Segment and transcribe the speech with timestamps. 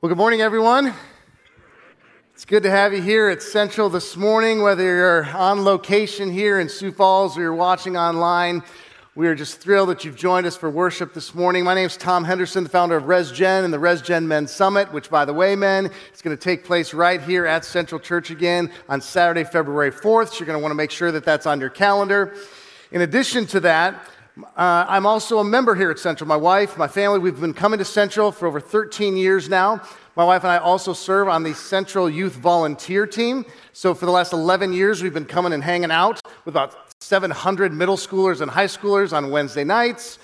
[0.00, 0.94] Well, good morning, everyone.
[2.32, 6.60] It's good to have you here at Central this morning, whether you're on location here
[6.60, 8.62] in Sioux Falls or you're watching online.
[9.16, 11.64] We are just thrilled that you've joined us for worship this morning.
[11.64, 15.10] My name is Tom Henderson, the founder of ResGen and the ResGen Men's Summit, which,
[15.10, 18.70] by the way, men, is going to take place right here at Central Church again
[18.88, 20.28] on Saturday, February 4th.
[20.28, 22.36] So you're going to want to make sure that that's on your calendar.
[22.92, 24.00] In addition to that,
[24.56, 26.28] uh, I'm also a member here at Central.
[26.28, 29.82] My wife, my family, we've been coming to Central for over 13 years now.
[30.14, 33.44] My wife and I also serve on the Central Youth Volunteer Team.
[33.72, 37.72] So for the last 11 years, we've been coming and hanging out with about 700
[37.72, 40.18] middle schoolers and high schoolers on Wednesday nights.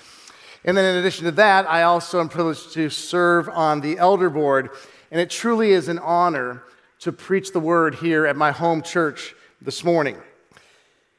[0.63, 4.29] And then in addition to that, I also am privileged to serve on the elder
[4.29, 4.69] board.
[5.11, 6.63] And it truly is an honor
[6.99, 10.15] to preach the word here at my home church this morning.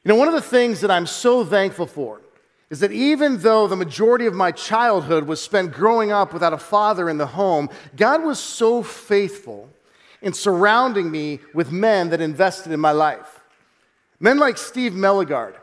[0.03, 2.21] You know, one of the things that I'm so thankful for
[2.69, 6.57] is that even though the majority of my childhood was spent growing up without a
[6.57, 9.69] father in the home, God was so faithful
[10.21, 13.41] in surrounding me with men that invested in my life.
[14.19, 15.55] Men like Steve Melligard,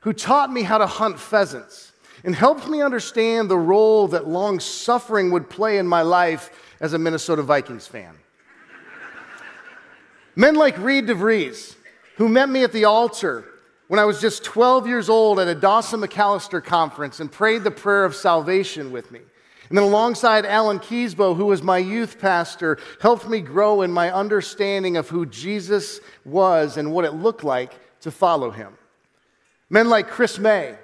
[0.00, 1.92] who taught me how to hunt pheasants
[2.24, 6.50] and helped me understand the role that long suffering would play in my life
[6.80, 8.14] as a Minnesota Vikings fan.
[10.34, 11.76] Men like Reed DeVries,
[12.16, 13.44] who met me at the altar
[13.88, 17.70] when I was just 12 years old at a Dawson McAllister conference and prayed the
[17.70, 19.20] prayer of salvation with me.
[19.68, 24.10] And then, alongside Alan Keesbo, who was my youth pastor, helped me grow in my
[24.10, 28.74] understanding of who Jesus was and what it looked like to follow him.
[29.68, 30.74] Men like Chris May,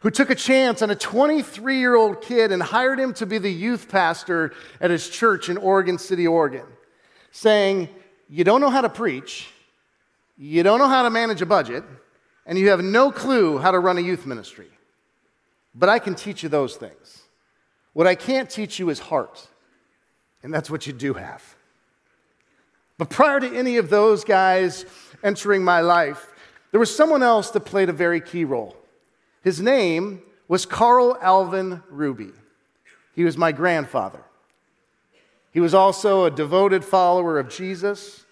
[0.00, 3.38] who took a chance on a 23 year old kid and hired him to be
[3.38, 6.66] the youth pastor at his church in Oregon City, Oregon,
[7.30, 7.88] saying,
[8.28, 9.48] You don't know how to preach,
[10.36, 11.84] you don't know how to manage a budget
[12.46, 14.68] and you have no clue how to run a youth ministry.
[15.74, 17.22] But I can teach you those things.
[17.92, 19.46] What I can't teach you is heart,
[20.42, 21.42] and that's what you do have.
[22.98, 24.86] But prior to any of those guys
[25.22, 26.32] entering my life,
[26.70, 28.76] there was someone else that played a very key role.
[29.42, 32.32] His name was Carl Alvin Ruby.
[33.14, 34.20] He was my grandfather.
[35.52, 38.24] He was also a devoted follower of Jesus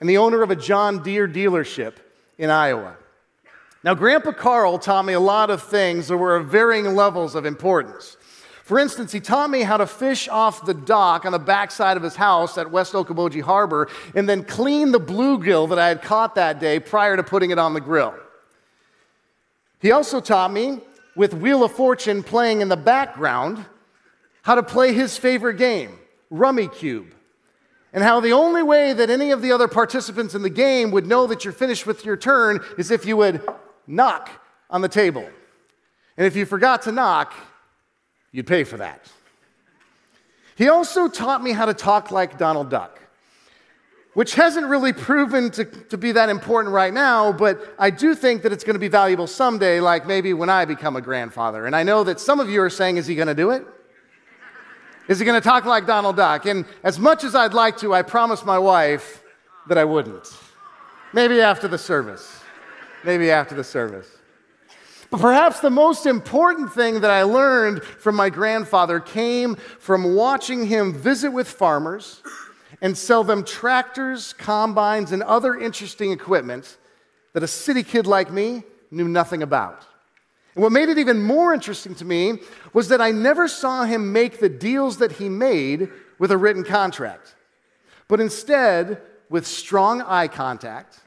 [0.00, 1.94] and the owner of a John Deere dealership
[2.38, 2.96] in Iowa.
[3.84, 7.44] Now, Grandpa Carl taught me a lot of things that were of varying levels of
[7.44, 8.16] importance.
[8.62, 12.02] For instance, he taught me how to fish off the dock on the backside of
[12.02, 16.34] his house at West Okoboji Harbor and then clean the bluegill that I had caught
[16.36, 18.14] that day prior to putting it on the grill.
[19.80, 20.80] He also taught me,
[21.14, 23.66] with Wheel of Fortune playing in the background,
[24.40, 25.98] how to play his favorite game,
[26.32, 27.10] Rummikub,
[27.92, 31.06] and how the only way that any of the other participants in the game would
[31.06, 33.42] know that you're finished with your turn is if you would
[33.86, 34.30] knock
[34.70, 35.28] on the table.
[36.16, 37.34] And if you forgot to knock,
[38.32, 39.06] you'd pay for that.
[40.56, 43.00] He also taught me how to talk like Donald Duck,
[44.14, 48.42] which hasn't really proven to, to be that important right now, but I do think
[48.42, 51.66] that it's going to be valuable someday, like maybe when I become a grandfather.
[51.66, 53.66] And I know that some of you are saying, is he going to do it?
[55.08, 56.46] Is he going to talk like Donald Duck?
[56.46, 59.22] And as much as I'd like to, I promised my wife
[59.68, 60.32] that I wouldn't.
[61.12, 62.43] Maybe after the service
[63.04, 64.08] maybe after the service.
[65.10, 70.66] But perhaps the most important thing that I learned from my grandfather came from watching
[70.66, 72.22] him visit with farmers
[72.80, 76.76] and sell them tractors, combines, and other interesting equipment
[77.32, 79.84] that a city kid like me knew nothing about.
[80.54, 82.38] And what made it even more interesting to me
[82.72, 86.64] was that I never saw him make the deals that he made with a written
[86.64, 87.34] contract,
[88.08, 91.00] but instead with strong eye contact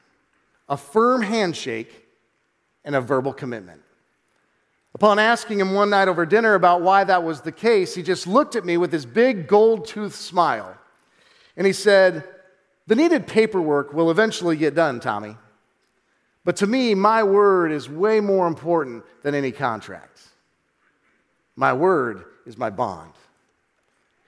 [0.69, 2.07] a firm handshake,
[2.87, 3.81] and a verbal commitment.
[4.95, 8.25] Upon asking him one night over dinner about why that was the case, he just
[8.25, 10.75] looked at me with his big gold tooth smile.
[11.57, 12.23] And he said,
[12.87, 15.37] The needed paperwork will eventually get done, Tommy.
[16.45, 20.21] But to me, my word is way more important than any contract.
[21.57, 23.11] My word is my bond.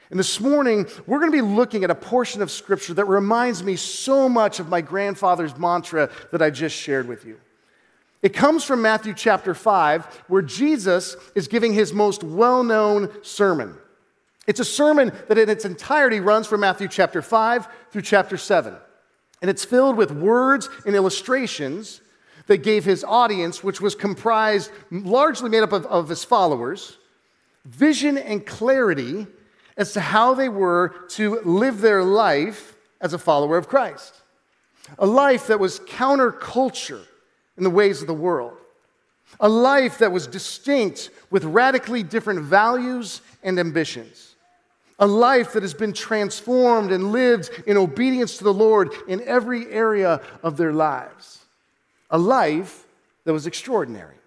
[0.09, 3.64] And this morning, we're going to be looking at a portion of Scripture that reminds
[3.64, 7.40] me so much of my grandfather's mantra that I just shared with you.
[8.23, 13.76] It comes from Matthew chapter 5, where Jesus is giving his most well known sermon.
[14.47, 18.76] It's a sermon that in its entirety runs from Matthew chapter 5 through chapter 7.
[19.41, 22.02] And it's filled with words and illustrations
[22.47, 26.97] that gave his audience, which was comprised largely made up of, of his followers,
[27.64, 29.28] vision and clarity
[29.79, 34.14] as to how they were to live their life as a follower of Christ.
[34.99, 37.02] A life that was counterculture
[37.58, 38.58] in the ways of the world.
[39.40, 44.35] A life that was distinct with radically different values and ambitions.
[44.99, 49.72] a life that has been transformed and lived in obedience to the Lord in every
[49.72, 51.40] area of their lives.
[52.11, 52.85] A life
[53.23, 54.17] that was extraordinary,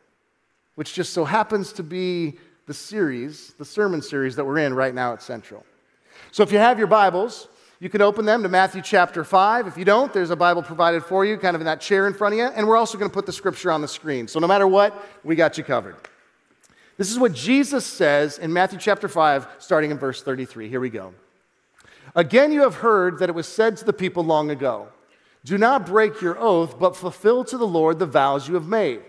[0.74, 2.38] which just so happens to be
[2.72, 5.62] the series, the sermon series that we're in right now at Central.
[6.30, 7.48] So if you have your Bibles,
[7.80, 9.66] you can open them to Matthew chapter 5.
[9.66, 12.14] If you don't, there's a Bible provided for you, kind of in that chair in
[12.14, 12.46] front of you.
[12.46, 14.26] And we're also going to put the scripture on the screen.
[14.26, 15.96] So no matter what, we got you covered.
[16.96, 20.70] This is what Jesus says in Matthew chapter 5, starting in verse 33.
[20.70, 21.12] Here we go.
[22.14, 24.88] Again, you have heard that it was said to the people long ago
[25.44, 29.02] Do not break your oath, but fulfill to the Lord the vows you have made.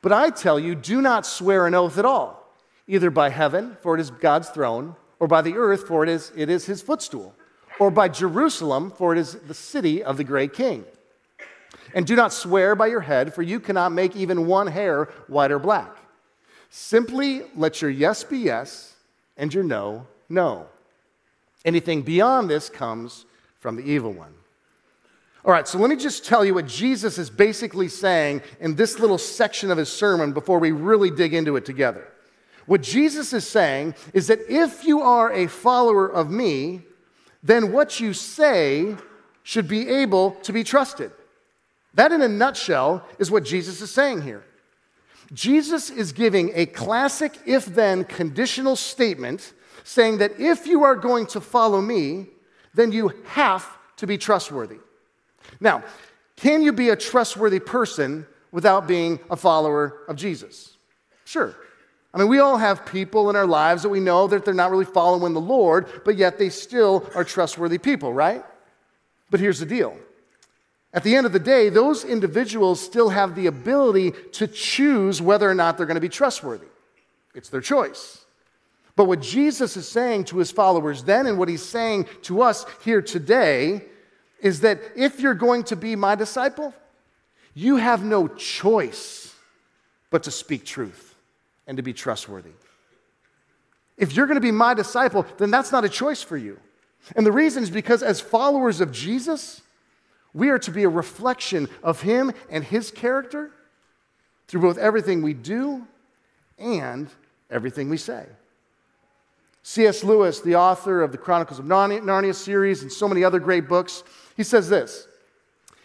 [0.00, 2.45] But I tell you, do not swear an oath at all,
[2.88, 6.32] either by heaven, for it is God's throne, or by the earth, for it is,
[6.36, 7.34] it is his footstool,
[7.78, 10.84] or by Jerusalem, for it is the city of the great king.
[11.94, 15.50] And do not swear by your head, for you cannot make even one hair white
[15.50, 15.96] or black.
[16.70, 18.94] Simply let your yes be yes
[19.36, 20.66] and your no, no.
[21.64, 23.24] Anything beyond this comes
[23.58, 24.34] from the evil one.
[25.44, 28.98] All right, so let me just tell you what Jesus is basically saying in this
[28.98, 32.08] little section of his sermon before we really dig into it together.
[32.66, 36.82] What Jesus is saying is that if you are a follower of me,
[37.42, 38.96] then what you say
[39.42, 41.12] should be able to be trusted.
[41.94, 44.44] That, in a nutshell, is what Jesus is saying here.
[45.32, 49.52] Jesus is giving a classic if then conditional statement
[49.84, 52.26] saying that if you are going to follow me,
[52.74, 53.66] then you have
[53.96, 54.78] to be trustworthy.
[55.60, 55.84] Now,
[56.36, 60.76] can you be a trustworthy person without being a follower of Jesus?
[61.24, 61.54] Sure.
[62.16, 64.70] I mean, we all have people in our lives that we know that they're not
[64.70, 68.42] really following the Lord, but yet they still are trustworthy people, right?
[69.30, 69.98] But here's the deal
[70.94, 75.48] at the end of the day, those individuals still have the ability to choose whether
[75.48, 76.68] or not they're going to be trustworthy.
[77.34, 78.24] It's their choice.
[78.94, 82.64] But what Jesus is saying to his followers then and what he's saying to us
[82.82, 83.82] here today
[84.40, 86.72] is that if you're going to be my disciple,
[87.52, 89.34] you have no choice
[90.08, 91.15] but to speak truth
[91.66, 92.52] and to be trustworthy.
[93.96, 96.60] If you're going to be my disciple, then that's not a choice for you.
[97.14, 99.62] And the reason is because as followers of Jesus,
[100.34, 103.52] we are to be a reflection of Him and His character
[104.48, 105.86] through both everything we do
[106.58, 107.08] and
[107.50, 108.26] everything we say.
[109.62, 110.04] C.S.
[110.04, 114.04] Lewis, the author of the Chronicles of Narnia series and so many other great books,
[114.36, 115.08] he says this.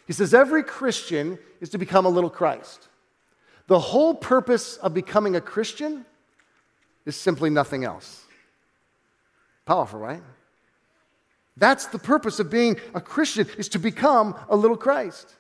[0.06, 2.90] He says, Every Christian is to become a little Christ.
[3.72, 6.06] The whole purpose of becoming a Christian
[7.06, 8.26] is simply nothing else.
[9.66, 10.22] Powerful, right?
[11.56, 15.36] That's the purpose of being a Christian is to become a little Christ.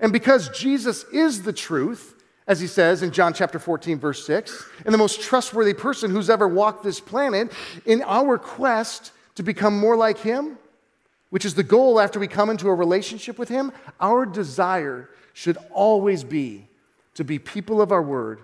[0.00, 2.14] And because Jesus is the truth,
[2.46, 6.30] as he says in John chapter 14 verse 6, and the most trustworthy person who's
[6.30, 7.52] ever walked this planet,
[7.84, 10.56] in our quest to become more like him,
[11.28, 15.58] which is the goal after we come into a relationship with him, our desire should
[15.70, 16.66] always be
[17.14, 18.40] to be people of our word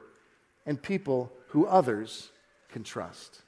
[0.66, 2.30] and people who others
[2.70, 3.42] can trust.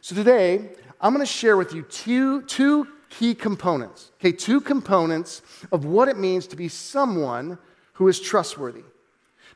[0.00, 5.42] So today, I'm going to share with you two, two key components, okay, two components
[5.72, 7.58] of what it means to be someone
[7.94, 8.84] who is trustworthy,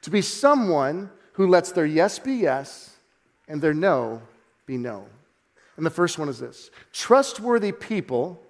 [0.02, 2.96] to be someone who lets their yes be yes
[3.48, 4.22] and their no
[4.66, 5.06] be no.
[5.76, 8.40] And the first one is this trustworthy people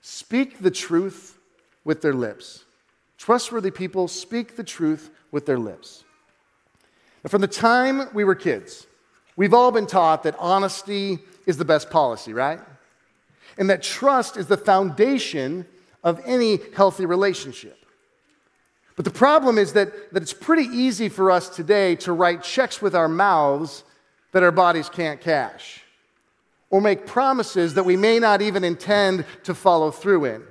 [0.00, 1.38] speak the truth
[1.84, 2.64] with their lips.
[3.18, 6.02] Trustworthy people speak the truth with their lips.
[7.28, 8.86] From the time we were kids,
[9.36, 12.58] we've all been taught that honesty is the best policy, right?
[13.58, 15.66] And that trust is the foundation
[16.02, 17.76] of any healthy relationship.
[18.96, 22.80] But the problem is that, that it's pretty easy for us today to write checks
[22.80, 23.84] with our mouths
[24.32, 25.82] that our bodies can't cash,
[26.70, 30.42] or make promises that we may not even intend to follow through in,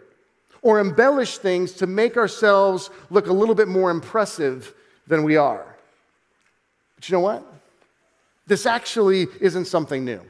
[0.65, 4.73] or embellish things to make ourselves look a little bit more impressive
[5.05, 5.63] than we are.
[6.95, 7.45] But you know what?
[8.47, 10.21] This actually isn't something new.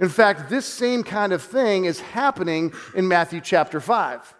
[0.00, 4.34] In fact, this same kind of thing is happening in Matthew chapter 5.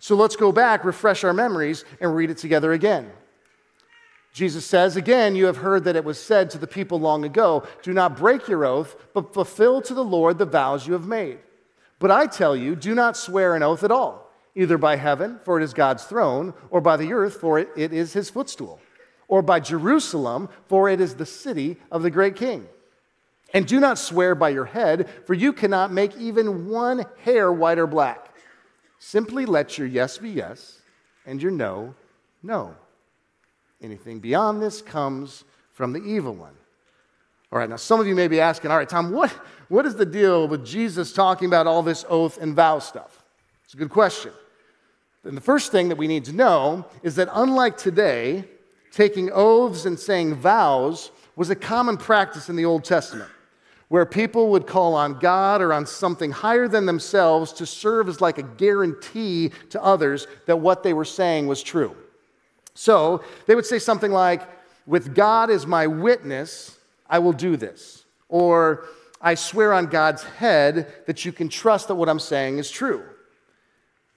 [0.00, 3.12] So let's go back, refresh our memories, and read it together again.
[4.32, 7.62] Jesus says, Again, you have heard that it was said to the people long ago,
[7.84, 11.38] Do not break your oath, but fulfill to the Lord the vows you have made.
[12.00, 14.27] But I tell you, do not swear an oath at all,
[14.58, 17.92] either by heaven, for it is God's throne, or by the earth, for it, it
[17.92, 18.80] is his footstool,
[19.28, 22.66] or by Jerusalem, for it is the city of the great king.
[23.54, 27.78] And do not swear by your head, for you cannot make even one hair white
[27.78, 28.34] or black.
[28.98, 30.82] Simply let your yes be yes
[31.24, 31.94] and your no,
[32.42, 32.74] no.
[33.80, 36.54] Anything beyond this comes from the evil one.
[37.52, 39.30] All right, now some of you may be asking, all right, Tom, what,
[39.68, 43.22] what is the deal with Jesus talking about all this oath and vow stuff?
[43.64, 44.32] It's a good question.
[45.28, 48.44] And the first thing that we need to know is that unlike today,
[48.90, 53.30] taking oaths and saying vows was a common practice in the Old Testament,
[53.88, 58.22] where people would call on God or on something higher than themselves to serve as
[58.22, 61.94] like a guarantee to others that what they were saying was true.
[62.72, 64.48] So they would say something like,
[64.86, 68.04] With God as my witness, I will do this.
[68.30, 68.86] Or,
[69.20, 73.02] I swear on God's head that you can trust that what I'm saying is true.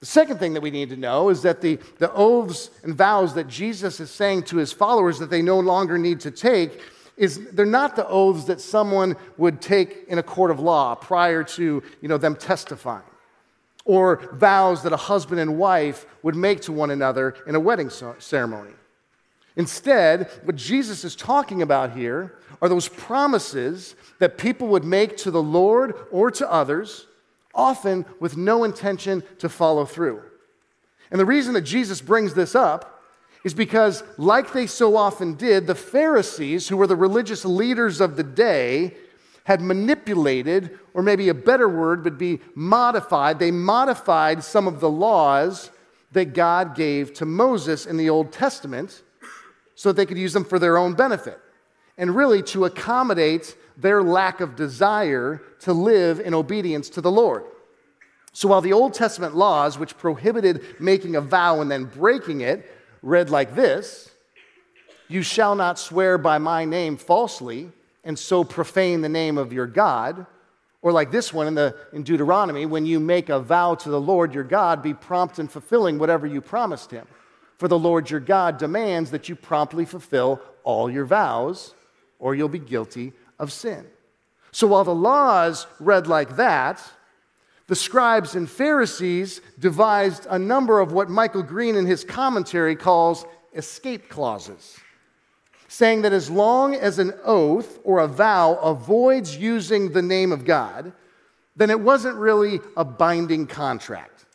[0.02, 3.36] The second thing that we need to know is that the, the oaths and vows
[3.36, 6.82] that Jesus is saying to his followers that they no longer need to take
[7.18, 11.44] is they're not the oaths that someone would take in a court of law prior
[11.44, 13.04] to you know, them testifying
[13.86, 17.90] or vows that a husband and wife would make to one another in a wedding
[18.20, 18.72] ceremony.
[19.56, 25.32] Instead, what Jesus is talking about here are those promises that people would make to
[25.32, 27.08] the Lord or to others,
[27.54, 30.22] often with no intention to follow through.
[31.10, 33.02] And the reason that Jesus brings this up
[33.44, 38.16] is because, like they so often did, the Pharisees, who were the religious leaders of
[38.16, 38.96] the day,
[39.44, 44.90] had manipulated, or maybe a better word would be modified, they modified some of the
[44.90, 45.72] laws
[46.12, 49.02] that God gave to Moses in the Old Testament
[49.76, 51.40] so that they could use them for their own benefit
[51.98, 57.44] and really to accommodate their lack of desire to live in obedience to the Lord.
[58.34, 62.70] So while the Old Testament laws, which prohibited making a vow and then breaking it,
[63.02, 64.12] read like this
[65.08, 67.72] You shall not swear by my name falsely
[68.04, 70.26] and so profane the name of your God.
[70.84, 74.02] Or like this one in, the, in Deuteronomy, when you make a vow to the
[74.02, 77.06] Lord your God, be prompt in fulfilling whatever you promised him.
[77.60, 81.76] For the Lord your God demands that you promptly fulfill all your vows,
[82.18, 83.86] or you'll be guilty of sin.
[84.54, 86.82] So while the laws read like that,
[87.68, 93.26] the scribes and Pharisees devised a number of what Michael Green in his commentary calls
[93.54, 94.78] escape clauses,
[95.68, 100.46] saying that as long as an oath or a vow avoids using the name of
[100.46, 100.92] God,
[101.56, 104.26] then it wasn't really a binding contract.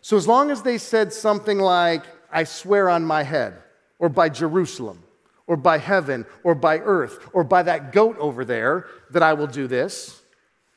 [0.00, 3.54] So as long as they said something like, I swear on my head,
[3.98, 5.02] or by Jerusalem,
[5.46, 9.46] or by heaven, or by earth, or by that goat over there that I will
[9.46, 10.22] do this,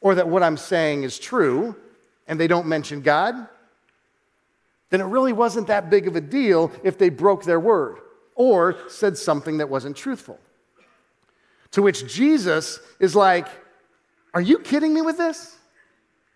[0.01, 1.75] or that what I'm saying is true,
[2.27, 3.35] and they don't mention God,
[4.89, 7.99] then it really wasn't that big of a deal if they broke their word
[8.35, 10.39] or said something that wasn't truthful.
[11.71, 13.47] To which Jesus is like,
[14.33, 15.57] Are you kidding me with this?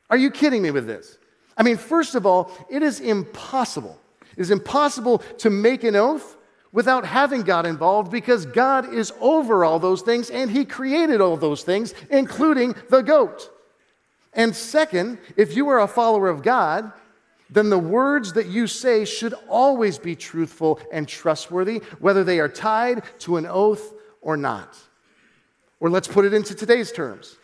[0.10, 1.18] Are you kidding me with this?
[1.58, 4.02] I mean, first of all, it is impossible
[4.38, 6.38] it is impossible to make an oath
[6.72, 11.38] without having God involved because God is over all those things and He created all
[11.38, 13.50] those things, including the goat.
[14.34, 16.92] And second, if you are a follower of God,
[17.50, 22.48] then the words that you say should always be truthful and trustworthy, whether they are
[22.48, 24.78] tied to an oath or not.
[25.82, 27.36] Or let's put it into today's terms.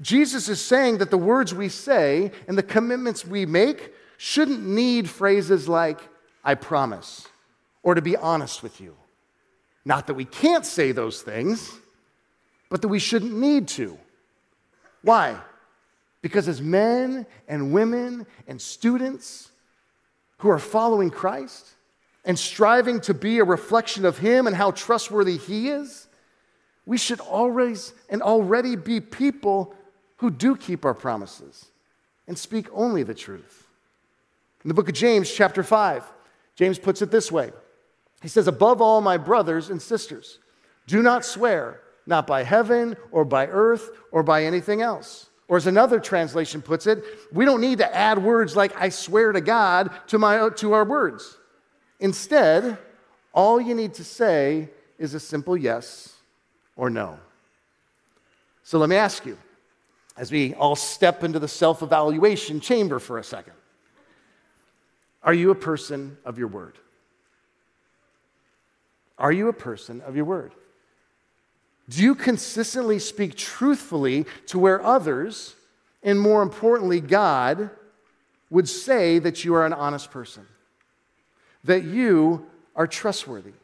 [0.00, 5.08] Jesus is saying that the words we say and the commitments we make shouldn't need
[5.08, 6.00] phrases like,
[6.42, 7.28] I promise,
[7.84, 8.96] or to be honest with you.
[9.84, 11.70] Not that we can't say those things,
[12.70, 13.96] but that we shouldn't need to.
[15.02, 15.38] Why?
[16.22, 19.50] Because as men and women and students
[20.38, 21.68] who are following Christ
[22.24, 26.06] and striving to be a reflection of Him and how trustworthy He is,
[26.86, 29.74] we should always and already be people
[30.16, 31.66] who do keep our promises
[32.26, 33.66] and speak only the truth.
[34.64, 36.04] In the book of James, chapter 5,
[36.56, 37.52] James puts it this way
[38.24, 40.38] He says, Above all, my brothers and sisters,
[40.86, 45.28] do not swear, not by heaven or by earth or by anything else.
[45.46, 49.32] Or as another translation puts it, we don't need to add words like I swear
[49.32, 51.36] to God to, my, to our words.
[52.00, 52.78] Instead,
[53.34, 56.14] all you need to say is a simple yes
[56.76, 57.18] or no.
[58.62, 59.36] So let me ask you,
[60.16, 63.52] as we all step into the self evaluation chamber for a second,
[65.22, 66.78] are you a person of your word?
[69.24, 70.52] Are you a person of your word?
[71.88, 75.56] Do you consistently speak truthfully to where others,
[76.02, 77.70] and more importantly, God,
[78.50, 80.46] would say that you are an honest person?
[81.64, 82.44] That you
[82.76, 83.54] are trustworthy?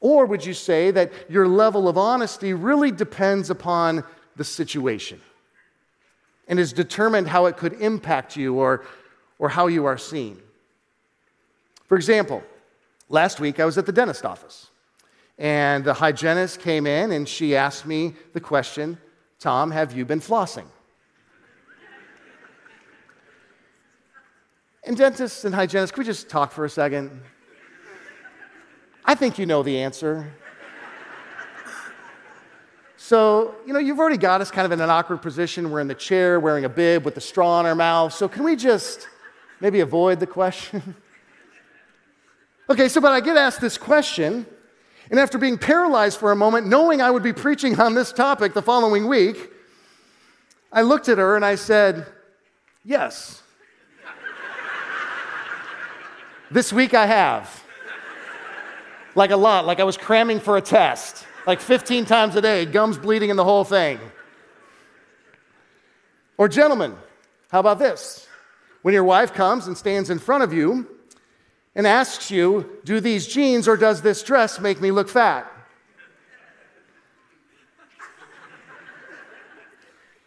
[0.00, 4.04] Or would you say that your level of honesty really depends upon
[4.36, 5.20] the situation
[6.48, 8.86] and is determined how it could impact you or
[9.38, 10.38] or how you are seen.
[11.86, 12.42] For example,
[13.08, 14.70] last week I was at the dentist office,
[15.38, 18.98] And the hygienist came in and she asked me the question
[19.38, 20.66] Tom, have you been flossing?
[24.84, 27.20] and dentists and hygienists, can we just talk for a second?
[29.04, 30.32] I think you know the answer.
[32.96, 35.70] So, you know, you've already got us kind of in an awkward position.
[35.70, 38.12] We're in the chair wearing a bib with the straw in our mouth.
[38.12, 39.08] So, can we just
[39.60, 40.94] maybe avoid the question?
[42.68, 44.46] okay, so, but I get asked this question,
[45.10, 48.54] and after being paralyzed for a moment, knowing I would be preaching on this topic
[48.54, 49.50] the following week,
[50.72, 52.06] I looked at her and I said,
[52.84, 53.42] Yes.
[56.50, 57.64] this week I have.
[59.14, 62.66] Like a lot, like I was cramming for a test like 15 times a day,
[62.66, 63.98] gums bleeding and the whole thing.
[66.36, 66.94] Or, gentlemen,
[67.50, 68.28] how about this?
[68.82, 70.86] When your wife comes and stands in front of you
[71.78, 75.50] and asks you, Do these jeans or does this dress make me look fat?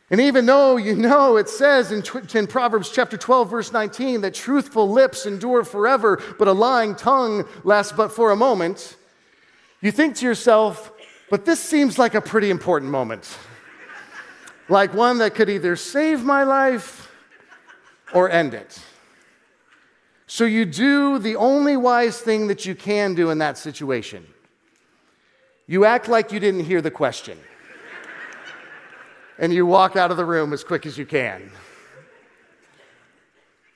[0.09, 2.03] And even though you know it says in,
[2.33, 7.45] in, Proverbs chapter 12, verse 19, that truthful lips endure forever, but a lying tongue
[7.63, 8.97] lasts but for a moment,
[9.79, 10.91] you think to yourself,
[11.29, 13.37] but this seems like a pretty important moment.
[14.67, 17.09] like one that could either save my life
[18.13, 18.81] or end it.
[20.33, 24.25] So you do the only wise thing that you can do in that situation.
[25.67, 27.37] You act like you didn't hear the question.
[29.37, 31.51] and you walk out of the room as quick as you can.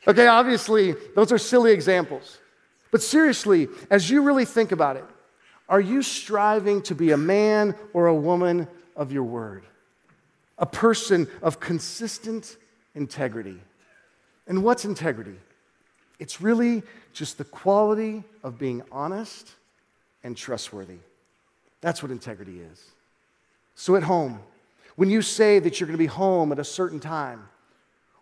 [0.07, 2.37] Okay, obviously, those are silly examples.
[2.89, 5.03] But seriously, as you really think about it,
[5.67, 9.65] are you striving to be a man or a woman of your word?
[10.57, 12.55] A person of consistent
[12.95, 13.59] integrity.
[14.47, 15.35] And what's integrity?
[16.19, 19.51] It's really just the quality of being honest
[20.23, 20.97] and trustworthy.
[21.81, 22.83] That's what integrity is.
[23.75, 24.39] So at home,
[24.95, 27.47] when you say that you're going to be home at a certain time,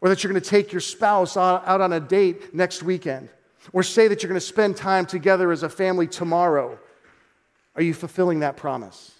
[0.01, 3.29] or that you're going to take your spouse out on a date next weekend,
[3.71, 6.77] or say that you're going to spend time together as a family tomorrow,
[7.75, 9.11] are you fulfilling that promise?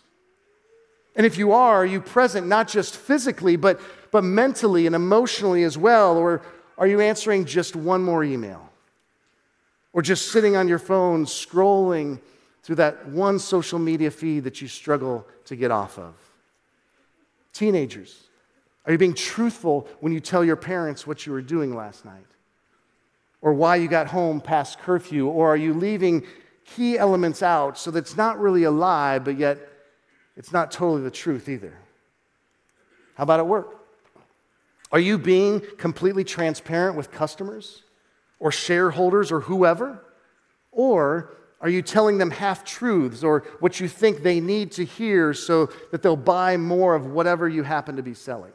[1.15, 3.79] And if you are, are you present not just physically, but,
[4.11, 6.17] but mentally and emotionally as well?
[6.17, 6.41] Or
[6.77, 8.62] are you answering just one more email?
[9.93, 12.19] Or just sitting on your phone scrolling
[12.63, 16.15] through that one social media feed that you struggle to get off of?
[17.53, 18.23] Teenagers,
[18.85, 22.25] are you being truthful when you tell your parents what you were doing last night?
[23.41, 25.27] Or why you got home past curfew?
[25.27, 26.25] Or are you leaving
[26.65, 29.57] key elements out so that it's not really a lie, but yet
[30.35, 31.73] it's not totally the truth either.
[33.15, 33.79] How about at work?
[34.91, 37.83] Are you being completely transparent with customers
[38.43, 40.03] or shareholders or whoever?
[40.73, 45.33] Or are you telling them half truths or what you think they need to hear
[45.33, 48.51] so that they'll buy more of whatever you happen to be selling?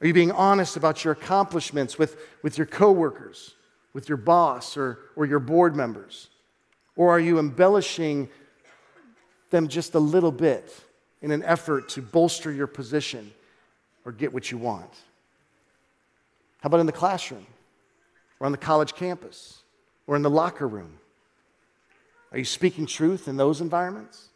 [0.00, 3.54] Are you being honest about your accomplishments with, with your coworkers,
[3.92, 6.26] with your boss, or, or your board members?
[6.96, 8.28] Or are you embellishing
[9.50, 10.74] them just a little bit
[11.22, 13.32] in an effort to bolster your position
[14.04, 14.90] or get what you want?
[16.60, 17.46] How about in the classroom
[18.40, 19.62] or on the college campus
[20.06, 20.98] or in the locker room?
[22.32, 24.28] Are you speaking truth in those environments?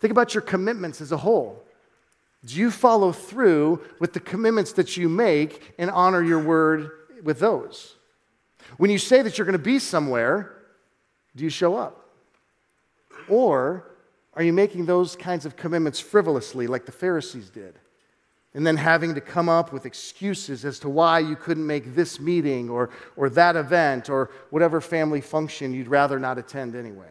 [0.00, 1.62] Think about your commitments as a whole.
[2.44, 6.90] Do you follow through with the commitments that you make and honor your word
[7.22, 7.94] with those?
[8.76, 10.52] When you say that you're going to be somewhere,
[11.34, 12.08] do you show up?
[13.28, 13.90] Or
[14.34, 17.74] are you making those kinds of commitments frivolously, like the Pharisees did?
[18.56, 22.18] And then having to come up with excuses as to why you couldn't make this
[22.18, 27.10] meeting or, or that event or whatever family function you'd rather not attend anyway.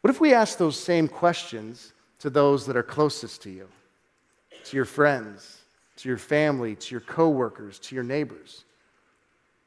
[0.00, 3.68] What if we ask those same questions to those that are closest to you,
[4.64, 5.58] to your friends,
[5.96, 8.64] to your family, to your coworkers, to your neighbors?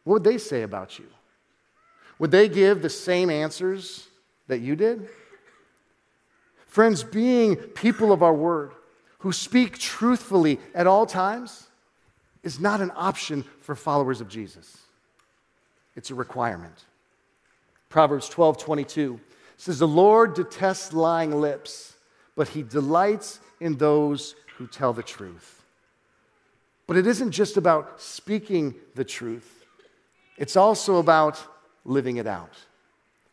[0.04, 1.06] What would they say about you?
[2.18, 4.08] Would they give the same answers
[4.48, 5.08] that you did?
[6.66, 8.72] Friends, being people of our word
[9.26, 11.66] who speak truthfully at all times
[12.44, 14.78] is not an option for followers of Jesus.
[15.96, 16.86] It's a requirement.
[17.90, 19.20] Proverbs 12 22
[19.58, 21.96] says, The Lord detests lying lips,
[22.36, 25.64] but he delights in those who tell the truth.
[26.86, 29.66] But it isn't just about speaking the truth,
[30.38, 31.44] it's also about
[31.84, 32.54] living it out,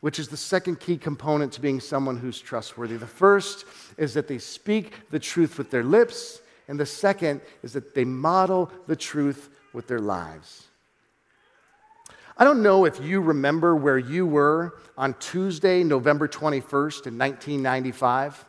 [0.02, 2.96] which is the second key component to being someone who's trustworthy.
[2.96, 3.64] The first
[3.96, 8.04] is that they speak the truth with their lips, and the second is that they
[8.04, 10.66] model the truth with their lives.
[12.36, 18.44] I don't know if you remember where you were on Tuesday, November 21st in 1995,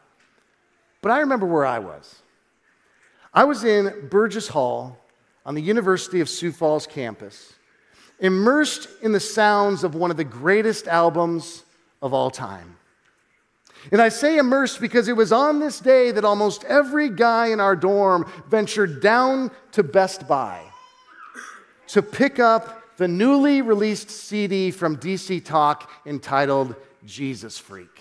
[1.04, 2.24] but I remember where I was.
[3.32, 4.98] I was in Burgess Hall
[5.46, 7.54] on the University of Sioux Falls campus,
[8.20, 11.64] immersed in the sounds of one of the greatest albums
[12.02, 12.78] of all time.
[13.92, 17.60] And I say immersed because it was on this day that almost every guy in
[17.60, 20.62] our dorm ventured down to Best Buy
[21.88, 28.00] to pick up the newly released CD from DC Talk entitled Jesus Freak.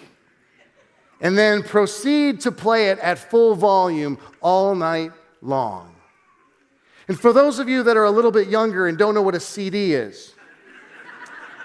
[1.21, 5.92] And then proceed to play it at full volume all night long.
[7.09, 9.35] And for those of you that are a little bit younger and don't know what
[9.35, 10.35] a CD is,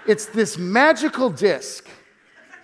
[0.07, 1.87] it's this magical disc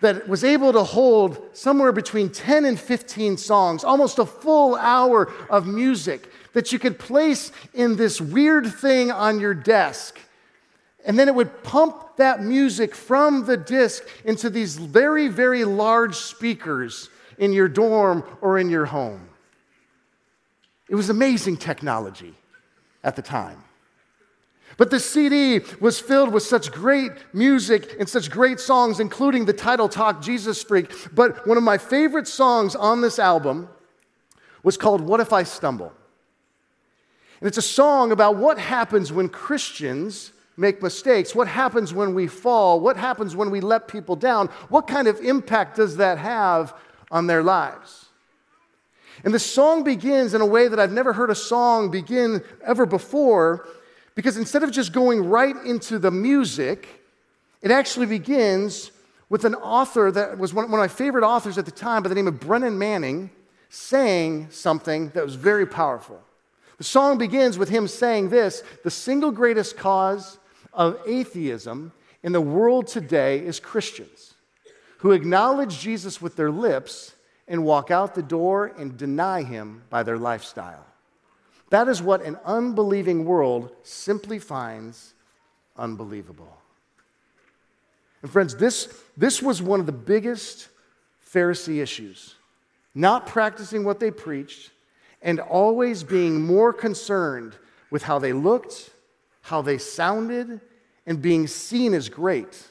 [0.02, 5.32] that was able to hold somewhere between 10 and 15 songs, almost a full hour
[5.50, 10.20] of music that you could place in this weird thing on your desk.
[11.06, 16.16] And then it would pump that music from the disc into these very, very large
[16.16, 19.30] speakers in your dorm or in your home.
[20.90, 22.36] It was amazing technology
[23.04, 23.64] at the time.
[24.78, 29.54] But the CD was filled with such great music and such great songs, including the
[29.54, 30.92] title Talk Jesus Freak.
[31.14, 33.70] But one of my favorite songs on this album
[34.64, 35.94] was called What If I Stumble?
[37.40, 42.28] And it's a song about what happens when Christians make mistakes, what happens when we
[42.28, 46.74] fall, what happens when we let people down, what kind of impact does that have
[47.12, 48.03] on their lives?
[49.24, 52.86] And the song begins in a way that I've never heard a song begin ever
[52.86, 53.68] before
[54.16, 56.88] because instead of just going right into the music,
[57.62, 58.92] it actually begins
[59.30, 62.16] with an author that was one of my favorite authors at the time by the
[62.16, 63.32] name of Brennan Manning
[63.70, 66.22] saying something that was very powerful.
[66.78, 70.38] The song begins with him saying this The single greatest cause
[70.74, 74.34] of atheism in the world today is Christians
[75.00, 77.14] who acknowledge Jesus with their lips
[77.54, 80.88] and walk out the door and deny him by their lifestyle.
[81.70, 85.14] That is what an unbelieving world simply finds
[85.78, 86.58] unbelievable.
[88.24, 90.68] And friends, this, this was one of the biggest
[91.32, 92.34] Pharisee issues.
[92.96, 94.72] Not practicing what they preached
[95.22, 97.56] and always being more concerned
[97.92, 98.90] with how they looked,
[99.42, 100.60] how they sounded,
[101.06, 102.68] and being seen as great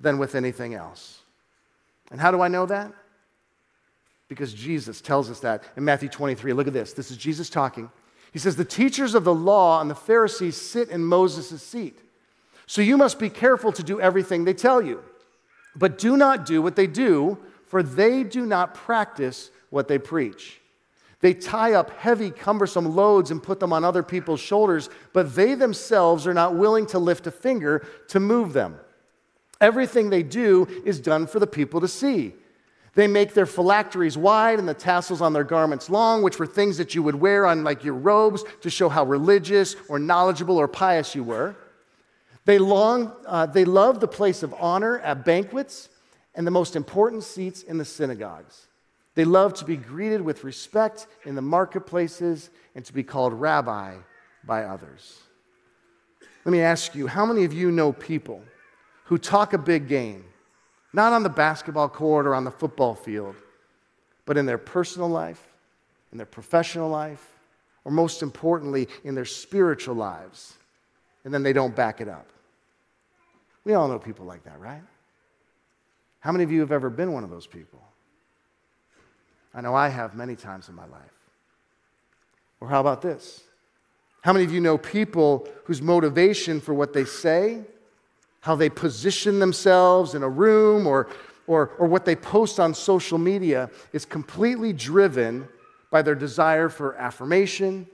[0.00, 1.18] than with anything else.
[2.12, 2.92] And how do I know that?
[4.34, 6.52] Because Jesus tells us that in Matthew 23.
[6.52, 6.92] Look at this.
[6.92, 7.88] This is Jesus talking.
[8.32, 12.00] He says, The teachers of the law and the Pharisees sit in Moses' seat.
[12.66, 15.04] So you must be careful to do everything they tell you.
[15.76, 20.60] But do not do what they do, for they do not practice what they preach.
[21.20, 25.54] They tie up heavy, cumbersome loads and put them on other people's shoulders, but they
[25.54, 28.78] themselves are not willing to lift a finger to move them.
[29.60, 32.34] Everything they do is done for the people to see.
[32.94, 36.76] They make their phylacteries wide and the tassels on their garments long, which were things
[36.76, 40.68] that you would wear on like your robes to show how religious or knowledgeable or
[40.68, 41.56] pious you were.
[42.44, 45.88] They, long, uh, they love the place of honor at banquets
[46.34, 48.66] and the most important seats in the synagogues.
[49.14, 53.96] They love to be greeted with respect in the marketplaces and to be called rabbi
[54.44, 55.20] by others.
[56.44, 58.42] Let me ask you how many of you know people
[59.04, 60.24] who talk a big game?
[60.94, 63.34] Not on the basketball court or on the football field,
[64.26, 65.44] but in their personal life,
[66.12, 67.32] in their professional life,
[67.84, 70.54] or most importantly, in their spiritual lives.
[71.24, 72.28] And then they don't back it up.
[73.64, 74.84] We all know people like that, right?
[76.20, 77.82] How many of you have ever been one of those people?
[79.52, 81.00] I know I have many times in my life.
[82.60, 83.42] Or how about this?
[84.22, 87.64] How many of you know people whose motivation for what they say
[88.44, 91.08] how they position themselves in a room or,
[91.46, 95.48] or, or what they post on social media is completely driven
[95.90, 97.86] by their desire for affirmation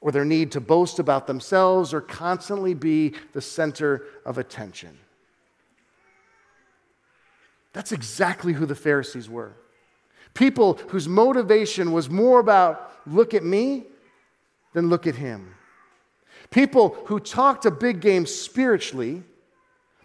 [0.00, 4.96] or their need to boast about themselves or constantly be the center of attention.
[7.72, 9.50] That's exactly who the Pharisees were.
[10.32, 13.86] People whose motivation was more about look at me
[14.74, 15.56] than look at him.
[16.50, 19.24] People who talked a big game spiritually,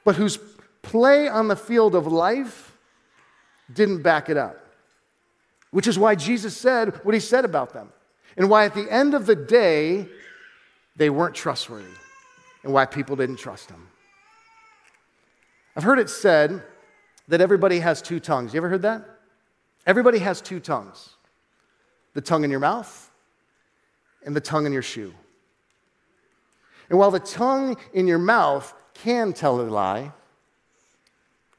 [0.08, 0.40] but whose
[0.84, 2.78] play on the field of life
[3.74, 4.56] didn't back it up.
[5.72, 7.90] Which is why Jesus said what he said about them,
[8.38, 10.08] and why at the end of the day,
[10.96, 11.92] they weren't trustworthy,
[12.64, 13.90] and why people didn't trust them.
[15.76, 16.64] I've heard it said
[17.28, 18.54] that everybody has two tongues.
[18.54, 19.04] You ever heard that?
[19.86, 21.18] Everybody has two tongues
[22.14, 23.12] the tongue in your mouth
[24.26, 25.14] and the tongue in your shoe.
[26.90, 30.12] And while the tongue in your mouth can tell a lie,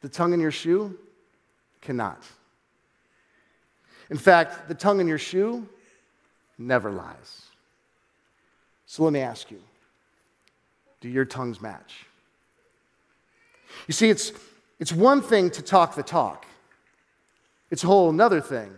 [0.00, 0.98] the tongue in your shoe
[1.80, 2.22] cannot.
[4.10, 5.68] In fact, the tongue in your shoe
[6.56, 7.42] never lies.
[8.86, 9.60] So let me ask you
[11.00, 12.06] do your tongues match?
[13.86, 14.32] You see, it's,
[14.80, 16.46] it's one thing to talk the talk,
[17.70, 18.72] it's a whole another thing,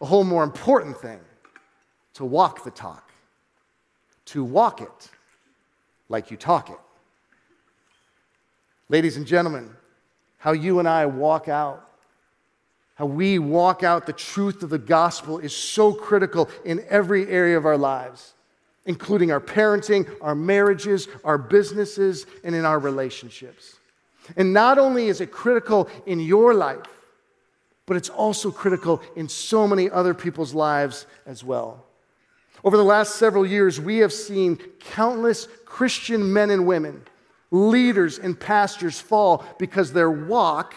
[0.00, 1.18] a whole more important thing
[2.14, 3.10] to walk the talk,
[4.26, 5.10] to walk it
[6.08, 6.78] like you talk it.
[8.88, 9.70] Ladies and gentlemen,
[10.38, 11.88] how you and I walk out
[12.98, 17.56] how we walk out the truth of the gospel is so critical in every area
[17.56, 18.34] of our lives,
[18.86, 23.76] including our parenting, our marriages, our businesses, and in our relationships.
[24.36, 26.88] And not only is it critical in your life,
[27.86, 31.84] but it's also critical in so many other people's lives as well.
[32.64, 37.02] Over the last several years, we have seen countless Christian men and women,
[37.50, 40.74] leaders and pastors fall because their walk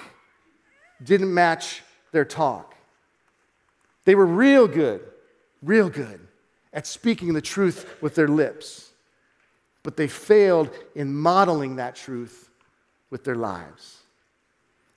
[1.03, 2.75] didn't match their talk.
[4.05, 5.01] They were real good,
[5.61, 6.19] real good
[6.73, 8.91] at speaking the truth with their lips,
[9.83, 12.49] but they failed in modeling that truth
[13.09, 13.97] with their lives.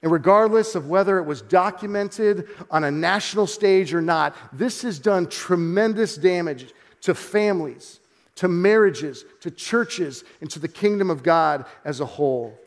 [0.02, 4.98] And regardless of whether it was documented on a national stage or not, this has
[4.98, 8.00] done tremendous damage to families,
[8.36, 12.58] to marriages, to churches, and to the kingdom of God as a whole.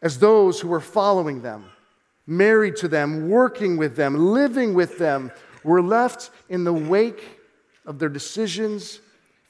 [0.00, 1.66] As those who were following them
[2.26, 5.30] married to them, working with them, living with them,
[5.64, 7.40] were left in the wake
[7.84, 9.00] of their decisions,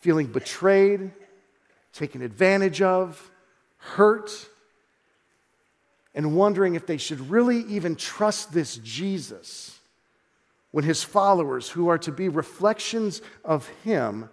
[0.00, 1.10] feeling betrayed,
[1.92, 3.30] taken advantage of,
[3.76, 4.48] hurt,
[6.14, 9.78] and wondering if they should really even trust this Jesus
[10.70, 14.28] when his followers, who are to be reflections of him,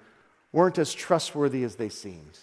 [0.51, 2.37] weren't as trustworthy as they seemed.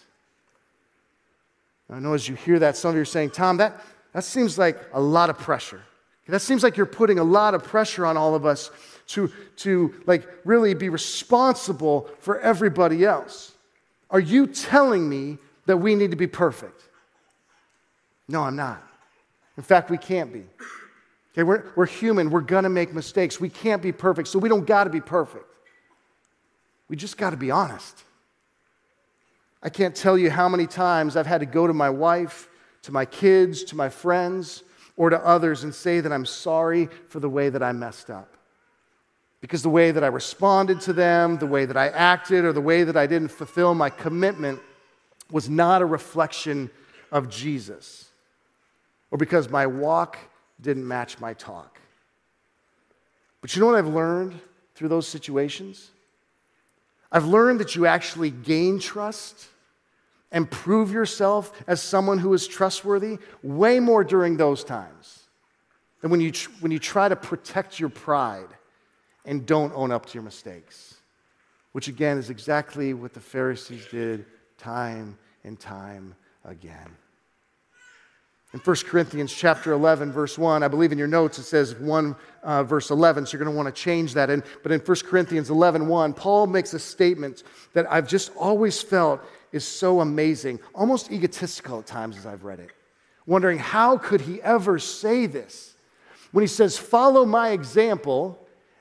[1.90, 3.80] I know as you hear that, some of you are saying, Tom, that,
[4.12, 5.82] that seems like a lot of pressure.
[6.28, 8.70] That seems like you're putting a lot of pressure on all of us
[9.08, 13.52] to, to like really be responsible for everybody else.
[14.10, 16.82] Are you telling me that we need to be perfect?
[18.28, 18.82] No, I'm not.
[19.56, 20.42] In fact, we can't be.
[21.32, 22.30] Okay, we're, we're human.
[22.30, 23.40] We're going to make mistakes.
[23.40, 25.44] We can't be perfect, so we don't got to be perfect.
[26.88, 28.04] We just got to be honest.
[29.62, 32.48] I can't tell you how many times I've had to go to my wife
[32.86, 34.62] to my kids, to my friends,
[34.96, 38.36] or to others and say that I'm sorry for the way that I messed up.
[39.40, 42.60] Because the way that I responded to them, the way that I acted, or the
[42.60, 44.60] way that I didn't fulfill my commitment
[45.32, 46.70] was not a reflection
[47.10, 48.08] of Jesus,
[49.10, 50.16] or because my walk
[50.60, 51.80] didn't match my talk.
[53.40, 54.38] But you know what I've learned
[54.76, 55.90] through those situations?
[57.16, 59.46] I've learned that you actually gain trust
[60.30, 65.20] and prove yourself as someone who is trustworthy way more during those times
[66.02, 68.50] than when you, when you try to protect your pride
[69.24, 70.96] and don't own up to your mistakes,
[71.72, 74.26] which again is exactly what the Pharisees did
[74.58, 76.94] time and time again.
[78.56, 82.16] In 1 Corinthians chapter 11, verse 1, I believe in your notes it says 1
[82.42, 84.30] uh, verse 11, so you're going to want to change that.
[84.30, 87.42] And, but in 1 Corinthians 11, 1, Paul makes a statement
[87.74, 89.20] that I've just always felt
[89.52, 92.70] is so amazing, almost egotistical at times as I've read it,
[93.26, 95.74] wondering how could he ever say this?
[96.32, 98.38] When he says, Follow my example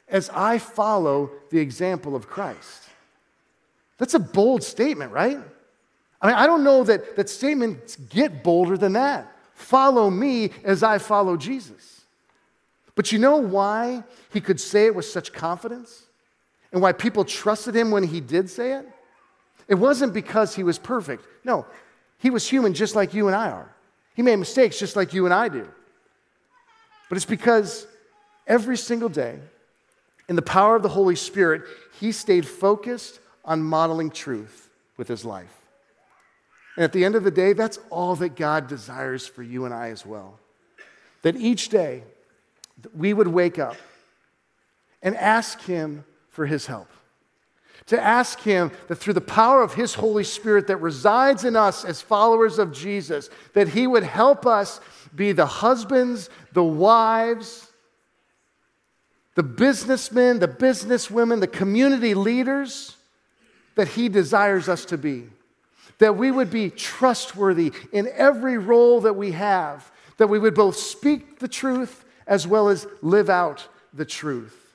[0.08, 2.84] as I follow the example of Christ.
[3.98, 5.38] That's a bold statement, right?
[6.22, 9.34] I mean, I don't know that, that statements get bolder than that.
[9.56, 12.02] Follow me as I follow Jesus.
[12.94, 16.04] But you know why he could say it with such confidence?
[16.72, 18.88] And why people trusted him when he did say it?
[19.68, 21.26] It wasn't because he was perfect.
[21.44, 21.66] No,
[22.20, 23.74] he was human just like you and I are.
[24.14, 25.68] He made mistakes just like you and I do.
[27.10, 27.88] But it's because
[28.48, 29.40] every single day,
[30.28, 31.64] in the power of the Holy Spirit,
[32.00, 35.65] he stayed focused on modeling truth with his life.
[36.76, 39.74] And at the end of the day, that's all that God desires for you and
[39.74, 40.40] I as well.
[41.22, 42.04] That each day
[42.94, 43.78] we would wake up
[45.02, 46.90] and ask him for his help
[47.88, 51.86] to ask Him that through the power of His Holy Spirit that resides in us
[51.86, 54.82] as followers of Jesus, that He would help us
[55.14, 57.70] be the husbands, the wives,
[59.36, 62.96] the businessmen, the businesswomen, the community leaders
[63.76, 65.28] that He desires us to be.
[66.00, 70.76] That we would be trustworthy in every role that we have, that we would both
[70.76, 74.66] speak the truth as well as live out the truth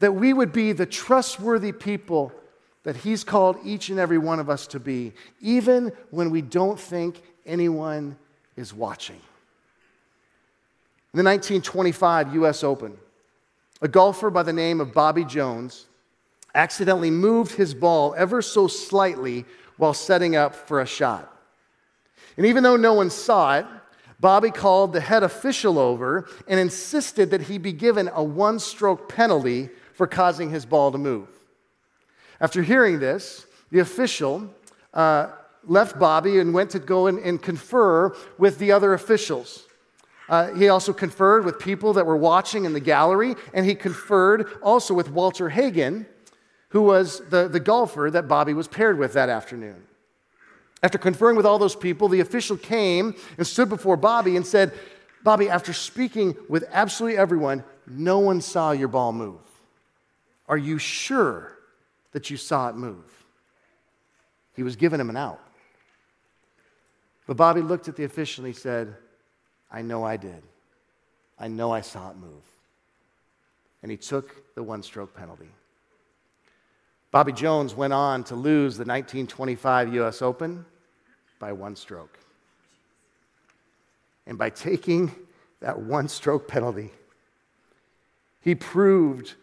[0.00, 2.32] that we would be the trustworthy people
[2.82, 6.80] that He's called each and every one of us to be, even when we don't
[6.80, 8.16] think anyone
[8.56, 9.20] is watching.
[11.12, 12.96] In the 1925 US Open,
[13.82, 15.86] a golfer by the name of Bobby Jones
[16.54, 19.44] accidentally moved his ball ever so slightly
[19.80, 21.34] while setting up for a shot.
[22.36, 23.66] And even though no one saw it,
[24.20, 29.08] Bobby called the head official over and insisted that he be given a one stroke
[29.08, 31.28] penalty for causing his ball to move.
[32.40, 34.54] After hearing this, the official
[34.92, 35.28] uh,
[35.64, 39.64] left Bobby and went to go and, and confer with the other officials.
[40.28, 44.46] Uh, he also conferred with people that were watching in the gallery, and he conferred
[44.62, 46.06] also with Walter Hagen,
[46.70, 49.82] who was the, the golfer that Bobby was paired with that afternoon.
[50.82, 54.72] After conferring with all those people, the official came and stood before Bobby and said,
[55.22, 59.40] Bobby, after speaking with absolutely everyone, no one saw your ball move.
[60.48, 61.52] Are you sure
[62.12, 63.04] that you saw it move?
[64.56, 65.40] He was giving him an out.
[67.26, 68.94] But Bobby looked at the official and he said,
[69.70, 70.42] I know I did.
[71.38, 72.42] I know I saw it move.
[73.82, 75.48] And he took the one stroke penalty.
[77.12, 80.64] Bobby Jones went on to lose the 1925 US Open
[81.38, 82.18] by one stroke.
[84.26, 85.12] And by taking
[85.60, 86.90] that one stroke penalty,
[88.40, 89.34] he proved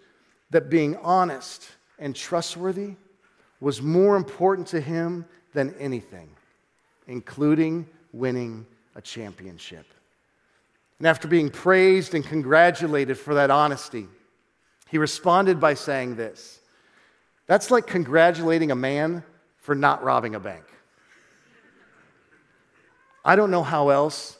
[0.49, 2.95] that being honest and trustworthy
[3.59, 6.29] was more important to him than anything,
[7.07, 9.85] including winning a championship.
[10.99, 14.07] And after being praised and congratulated for that honesty,
[14.89, 16.61] he responded by saying this
[17.47, 19.23] That's like congratulating a man
[19.59, 20.65] for not robbing a bank.
[23.23, 24.37] I don't know how else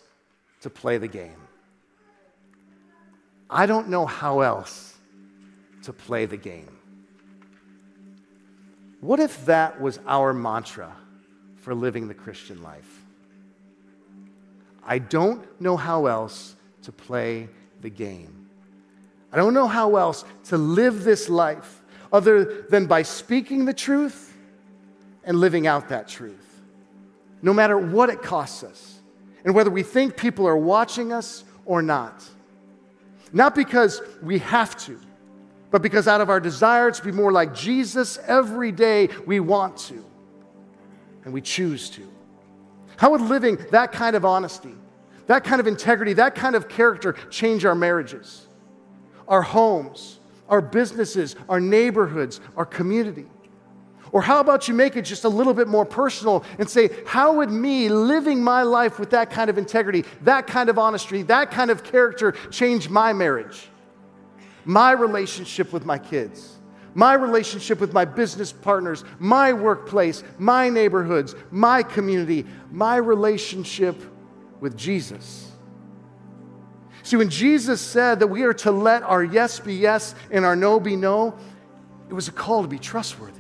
[0.62, 1.42] to play the game.
[3.50, 4.98] I don't know how else
[5.84, 6.78] to play the game.
[9.00, 10.94] What if that was our mantra
[11.58, 13.06] for living the Christian life?
[14.84, 17.50] I don't know how else to play
[17.82, 18.50] the game.
[19.32, 21.82] I don't know how else to live this life
[22.18, 24.36] other than by speaking the truth
[25.24, 26.48] and living out that truth
[27.42, 29.00] no matter what it costs us,
[29.46, 32.24] and whether we think people are watching us or not.
[33.32, 35.00] Not because we have to,
[35.72, 39.78] but because out of our desire to be more like Jesus every day, we want
[39.78, 40.04] to,
[41.24, 42.12] and we choose to.
[42.98, 44.74] How would living that kind of honesty,
[45.28, 48.48] that kind of integrity, that kind of character change our marriages,
[49.28, 50.17] our homes,
[50.50, 53.26] our businesses, our neighborhoods, our community?
[54.12, 57.34] Or how about you make it just a little bit more personal and say, how
[57.36, 61.52] would me living my life with that kind of integrity, that kind of honesty, that
[61.52, 63.68] kind of character change my marriage,
[64.66, 66.54] my relationship with my kids?
[66.98, 74.02] my relationship with my business partners, my workplace, my neighborhoods, my community, my relationship
[74.62, 75.47] with Jesus.
[77.08, 80.58] See, when Jesus said that we are to let our yes be yes and our
[80.58, 81.38] no be no,
[82.10, 83.40] it was a call to be trustworthy.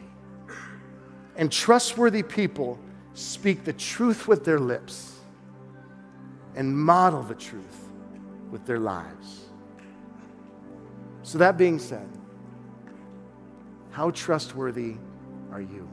[1.36, 2.80] And trustworthy people
[3.14, 5.20] speak the truth with their lips
[6.56, 7.90] and model the truth
[8.52, 9.50] with their lives.
[11.24, 12.08] So, that being said,
[13.92, 14.96] how trustworthy
[15.52, 15.90] are you?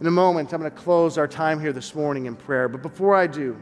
[0.00, 2.66] In a moment, I'm going to close our time here this morning in prayer.
[2.66, 3.56] But before I do,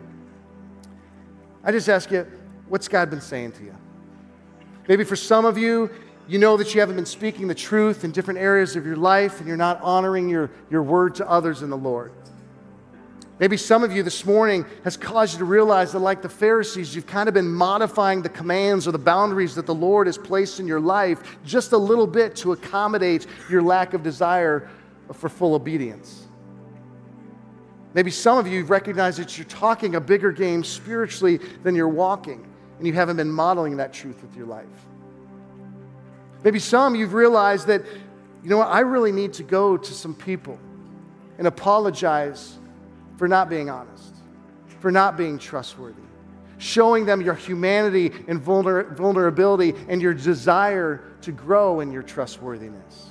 [1.64, 2.26] I just ask you,
[2.68, 3.76] what's God been saying to you?
[4.88, 5.90] Maybe for some of you,
[6.28, 9.38] you know that you haven't been speaking the truth in different areas of your life
[9.38, 12.12] and you're not honoring your, your word to others in the Lord.
[13.38, 16.94] Maybe some of you this morning has caused you to realize that, like the Pharisees,
[16.94, 20.60] you've kind of been modifying the commands or the boundaries that the Lord has placed
[20.60, 24.70] in your life just a little bit to accommodate your lack of desire
[25.12, 26.28] for full obedience.
[27.94, 32.46] Maybe some of you recognize that you're talking a bigger game spiritually than you're walking,
[32.78, 34.66] and you haven't been modeling that truth with your life.
[36.42, 37.82] Maybe some you've realized that,
[38.42, 40.58] you know what, I really need to go to some people
[41.38, 42.58] and apologize
[43.16, 44.14] for not being honest,
[44.80, 46.02] for not being trustworthy,
[46.58, 53.10] showing them your humanity and vulner- vulnerability and your desire to grow in your trustworthiness.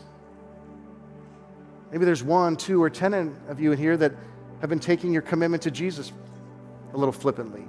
[1.92, 3.14] Maybe there's one, two, or ten
[3.48, 4.14] of you in here that
[4.62, 6.14] have been taking your commitment to Jesus
[6.94, 7.66] a little flippantly.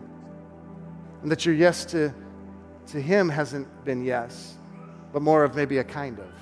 [1.22, 2.14] And that your yes to,
[2.88, 4.56] to Him hasn't been yes
[5.12, 6.32] but more of maybe a kind of.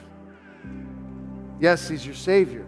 [1.61, 2.65] Yes, He's your Savior.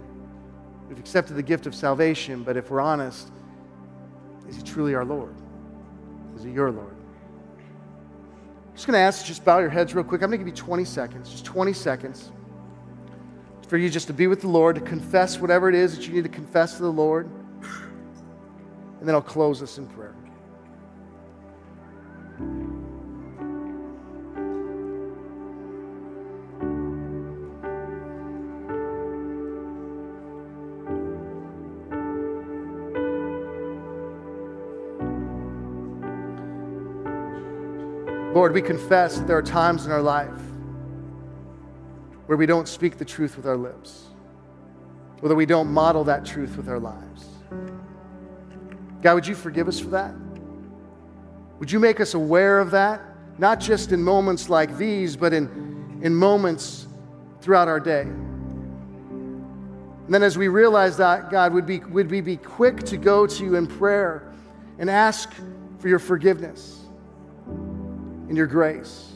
[0.88, 3.30] We've accepted the gift of salvation, but if we're honest,
[4.48, 5.34] is He truly our Lord?
[6.36, 6.94] Is He your Lord?
[8.68, 10.22] I'm just going to ask you, just bow your heads real quick.
[10.22, 12.32] I'm going to give you 20 seconds, just 20 seconds
[13.68, 16.12] for you just to be with the Lord, to confess whatever it is that you
[16.12, 17.30] need to confess to the Lord.
[19.02, 20.14] And then I'll close us in prayer.
[38.32, 40.30] Lord, we confess that there are times in our life
[42.26, 44.04] where we don't speak the truth with our lips,
[45.22, 47.31] or that we don't model that truth with our lives.
[49.02, 50.14] God, would you forgive us for that?
[51.58, 53.02] Would you make us aware of that,
[53.38, 56.86] not just in moments like these, but in, in moments
[57.40, 58.02] throughout our day?
[58.02, 63.26] And then as we realize that, God, would, be, would we be quick to go
[63.26, 64.32] to you in prayer
[64.78, 65.32] and ask
[65.78, 66.82] for your forgiveness?
[68.32, 69.12] and your grace.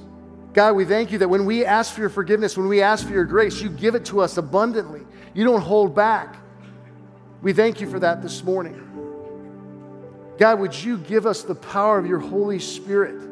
[0.53, 3.15] God, we thank you that when we ask for your forgiveness, when we ask for
[3.15, 5.01] your grace, you give it to us abundantly.
[5.33, 6.37] You don't hold back.
[7.41, 8.86] We thank you for that this morning.
[10.39, 13.23] God, would you give us the power of your Holy Spirit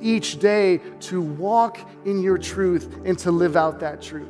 [0.00, 4.28] each day to walk in your truth and to live out that truth?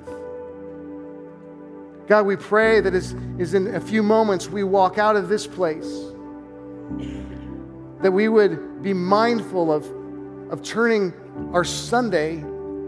[2.07, 5.47] God, we pray that as, as in a few moments we walk out of this
[5.47, 5.91] place,
[8.01, 9.85] that we would be mindful of
[10.51, 11.13] of turning
[11.53, 12.35] our Sunday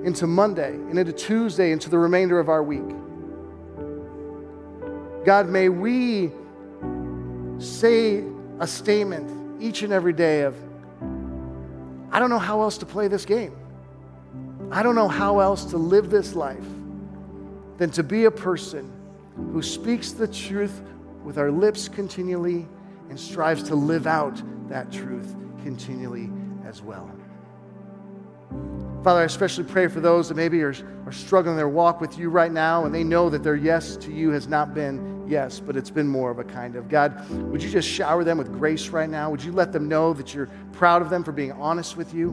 [0.04, 2.88] into Monday and into Tuesday into the remainder of our week.
[5.24, 6.30] God, may we
[7.58, 8.22] say
[8.60, 10.56] a statement each and every day of,
[12.10, 13.56] I don't know how else to play this game.
[14.70, 16.64] I don't know how else to live this life
[17.78, 18.92] than to be a person
[19.52, 20.82] who speaks the truth
[21.24, 22.66] with our lips continually
[23.08, 26.30] and strives to live out that truth continually
[26.66, 27.10] as well.
[29.04, 30.74] Father, I especially pray for those that maybe are,
[31.06, 34.12] are struggling their walk with you right now and they know that their yes to
[34.12, 36.88] you has not been yes, but it's been more of a kind of.
[36.88, 39.30] God, would you just shower them with grace right now?
[39.30, 42.30] Would you let them know that you're proud of them for being honest with you?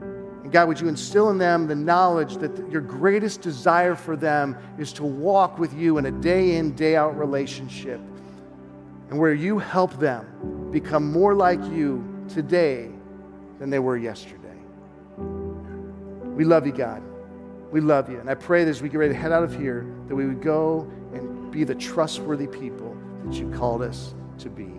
[0.00, 4.56] And God, would you instill in them the knowledge that your greatest desire for them
[4.78, 8.00] is to walk with you in a day in, day out relationship
[9.10, 12.88] and where you help them become more like you today
[13.58, 14.38] than they were yesterday.
[15.18, 17.02] We love you, God.
[17.72, 18.18] We love you.
[18.20, 20.26] And I pray that as we get ready to head out of here, that we
[20.26, 24.70] would go and be the trustworthy people that you called us to be.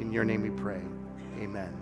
[0.00, 0.80] In your name we pray.
[1.38, 1.72] Amen.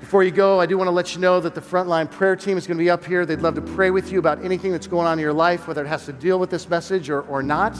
[0.00, 2.58] Before you go, I do want to let you know that the frontline prayer team
[2.58, 3.24] is going to be up here.
[3.24, 5.82] They'd love to pray with you about anything that's going on in your life, whether
[5.82, 7.74] it has to deal with this message or, or not.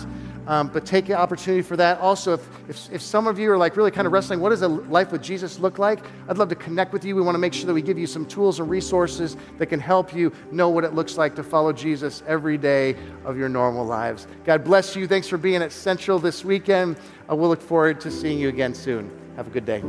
[0.46, 1.98] Um, but take the opportunity for that.
[2.00, 4.62] Also, if, if, if, some of you are like really kind of wrestling, what does
[4.62, 6.00] a life with Jesus look like?
[6.28, 7.16] I'd love to connect with you.
[7.16, 9.80] We want to make sure that we give you some tools and resources that can
[9.80, 13.86] help you know what it looks like to follow Jesus every day of your normal
[13.86, 14.26] lives.
[14.44, 15.06] God bless you.
[15.06, 16.98] Thanks for being at Central this weekend.
[17.30, 19.10] Uh, we'll look forward to seeing you again soon.
[19.36, 19.82] Have a good day.